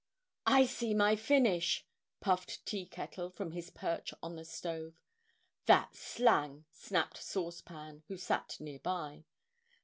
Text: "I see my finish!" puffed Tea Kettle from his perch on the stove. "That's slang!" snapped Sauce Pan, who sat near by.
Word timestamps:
"I 0.47 0.65
see 0.65 0.95
my 0.95 1.15
finish!" 1.15 1.85
puffed 2.21 2.65
Tea 2.65 2.87
Kettle 2.87 3.29
from 3.29 3.51
his 3.51 3.69
perch 3.69 4.15
on 4.23 4.35
the 4.35 4.45
stove. 4.45 4.95
"That's 5.67 5.99
slang!" 5.99 6.65
snapped 6.71 7.21
Sauce 7.21 7.61
Pan, 7.61 8.01
who 8.07 8.17
sat 8.17 8.57
near 8.59 8.79
by. 8.79 9.25